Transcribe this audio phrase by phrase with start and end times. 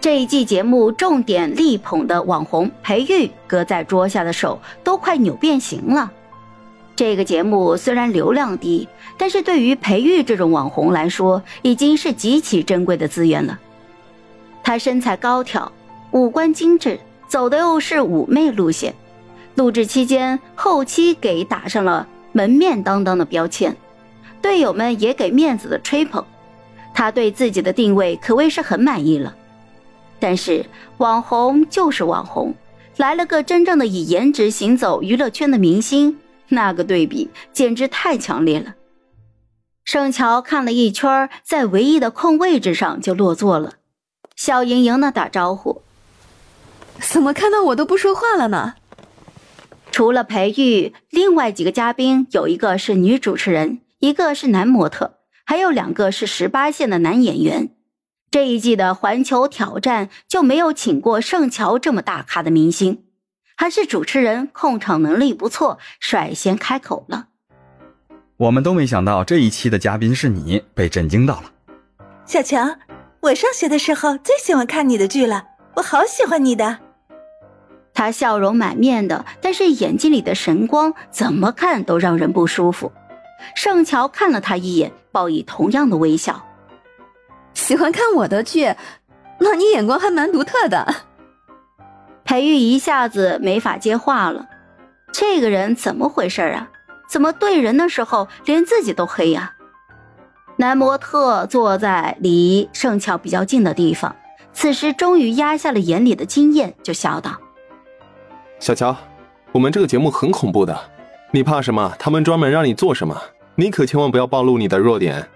[0.00, 6.12] 这一季节目重点力捧的网红裴玉，搁在桌下的手都快扭变形了。
[6.94, 13.58] 这个节目虽然流量低，但是对于裴玉这种网红来说，已经是极其珍贵的资源了。
[14.62, 15.70] 她身材高挑，
[16.12, 18.94] 五官精致，走的又是妩媚路线。
[19.56, 23.76] 录制期间，后期给打上了门面当当的标签，
[24.40, 26.24] 队友们也给面子的吹捧。
[26.94, 29.34] 她对自己的定位可谓是很满意了。
[30.20, 30.66] 但是
[30.98, 32.54] 网红就是网红，
[32.96, 36.18] 来了个真正的以颜值行走娱乐圈的明星，
[36.48, 38.74] 那个对比简直太强烈了。
[39.84, 43.74] 盛乔看了一圈，在唯一的空位置上就落座了，
[44.36, 45.80] 笑盈盈的打招呼
[47.00, 48.74] ：“怎么看到我都不说话了呢？”
[49.90, 55.14] 除了裴玉，另外几个嘉宾有一个是女主持人，一个是男模特，
[55.46, 57.70] 还有两个是十八线的男演员。
[58.30, 63.04] 这一季的环球挑战就没有请过盛乔这么大咖的明星，
[63.56, 67.28] 还是主持人控场能力不错，率先开口了。
[68.36, 71.50] 我们都没想到这一期的嘉宾是你，被震惊到了。
[72.26, 72.76] 小乔，
[73.20, 76.80] 我上学的时候最喜欢看你的剧了，我好喜欢你的。
[77.94, 82.92] 他笑容满面的，但是眼睛里的神光怎么看都让人不舒服。
[83.56, 86.44] 盛乔看了他一眼，报以同样的微笑。
[87.68, 88.74] 喜欢看我的剧，
[89.40, 90.86] 那你眼光还蛮独特的。
[92.24, 94.48] 裴玉一下子没法接话了，
[95.12, 96.70] 这个人怎么回事啊？
[97.10, 99.54] 怎么对人的时候连自己都黑呀？
[100.56, 104.16] 男模特坐在离盛乔比较近的地方，
[104.54, 107.38] 此时终于压下了眼里的惊艳，就笑道
[108.58, 108.96] ：“小乔，
[109.52, 110.74] 我们这个节目很恐怖的，
[111.32, 111.94] 你怕什么？
[111.98, 113.14] 他们专门让你做什么？
[113.56, 115.28] 你可千万不要暴露你的弱点。”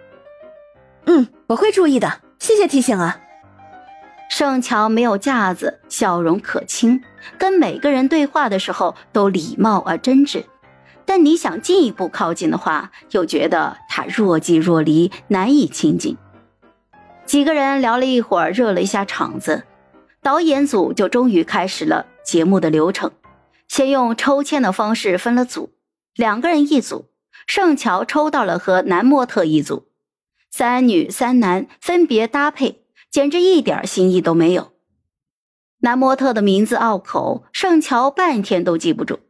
[1.06, 3.18] 嗯，我会注意的，谢谢提醒啊。
[4.30, 7.02] 盛乔没有架子，笑容可亲，
[7.36, 10.44] 跟每个人对话的时候都礼貌而真挚。
[11.04, 16.16] 但你想进一步靠近的话，又觉得他若即若离，难以亲近。
[17.26, 19.64] 几个人聊了一会儿，热了一下场子，
[20.22, 23.10] 导演组就终于开始了节目的流程。
[23.68, 25.70] 先用抽签的方式分了组，
[26.14, 27.06] 两个人一组，
[27.46, 29.86] 盛乔抽到了和男模特一组。
[30.54, 34.72] 三女三男分别搭配，简直一点新意都没有。
[35.80, 39.20] 男模特的名字拗口，盛乔半天都记不住，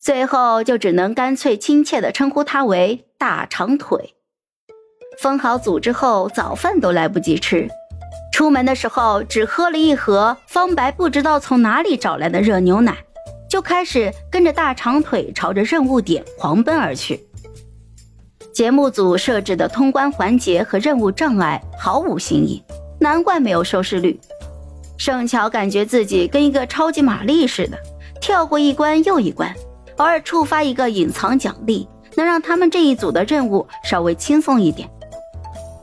[0.00, 4.16] 最后就只能干脆亲切的称呼他为“大长腿”。
[5.22, 7.68] 分好组之后，早饭都来不及吃，
[8.32, 12.98] 出门的时候只喝了一盒方白不知道从哪里找来的热牛奶，
[13.48, 17.24] 就开始跟着大长腿朝着任务点狂奔而去。
[18.54, 22.62] 节目组设置的通关环节和任务障碍毫无新意，
[23.00, 24.18] 难怪没有收视率。
[24.96, 27.76] 盛乔感觉自己跟一个超级玛丽似的，
[28.20, 29.52] 跳过一关又一关，
[29.96, 34.88] 偶尔触发一个隐藏奖励，能让他们这一组的任务稍微轻松一点。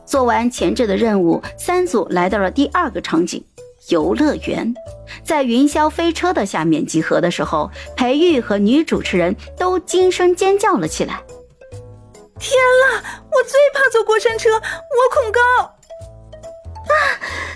[0.05, 3.43] 做完前置的任务，三组来到了第二个场景——
[3.91, 4.73] 游乐园。
[5.25, 11.21] 在云霄飞车的下面集合的时候，裴玉和女主持人都惊声尖叫了起来。
[12.41, 13.21] 天啦！
[13.31, 14.59] 我最怕坐过山车，我
[15.13, 15.39] 恐高。
[15.61, 16.93] 啊！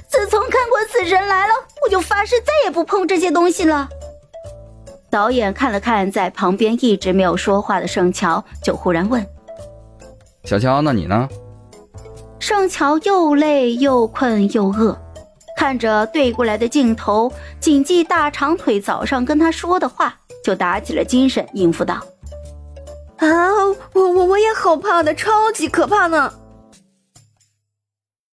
[0.08, 1.54] 自从看过《死神来了》，
[1.84, 3.90] 我就发誓再也不碰这些东西了。
[5.10, 9.26] 导演看了看在旁边一直没有说话的盛乔，就忽然问
[10.46, 11.28] ：“小乔，那你呢？”
[12.40, 14.96] 盛乔又累又困又饿，
[15.58, 21.96] 看着对过来的镜头，谨记大长腿早上跟他说的话，就打起了精神，应付道。
[23.18, 23.28] 啊，
[23.94, 26.34] 我我我也好怕的，超级可怕呢。